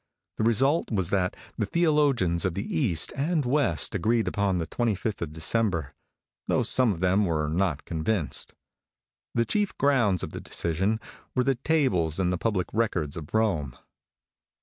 [0.37, 5.21] The result was that the theologians of the East and West agreed upon the 25th
[5.21, 5.93] of December,
[6.47, 8.55] though some of them were not convinced.
[9.35, 10.99] The chief grounds of the decision
[11.35, 13.77] were the tables in the public records of Rome.